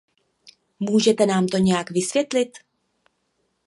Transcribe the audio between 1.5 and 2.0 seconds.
nějak